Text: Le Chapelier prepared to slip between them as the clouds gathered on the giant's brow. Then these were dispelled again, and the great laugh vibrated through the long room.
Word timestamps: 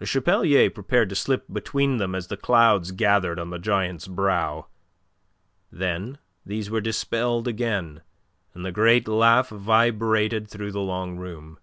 Le 0.00 0.04
Chapelier 0.06 0.68
prepared 0.68 1.08
to 1.08 1.14
slip 1.14 1.44
between 1.52 1.98
them 1.98 2.12
as 2.12 2.26
the 2.26 2.36
clouds 2.36 2.90
gathered 2.90 3.38
on 3.38 3.50
the 3.50 3.58
giant's 3.60 4.08
brow. 4.08 4.66
Then 5.70 6.18
these 6.44 6.68
were 6.68 6.80
dispelled 6.80 7.46
again, 7.46 8.02
and 8.52 8.64
the 8.66 8.72
great 8.72 9.06
laugh 9.06 9.48
vibrated 9.50 10.48
through 10.48 10.72
the 10.72 10.80
long 10.80 11.18
room. 11.18 11.60